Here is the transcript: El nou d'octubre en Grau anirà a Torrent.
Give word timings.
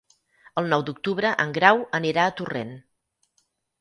El 0.61 0.69
nou 0.69 0.85
d'octubre 0.87 1.33
en 1.45 1.53
Grau 1.59 1.83
anirà 1.99 2.25
a 2.31 2.35
Torrent. 2.41 2.73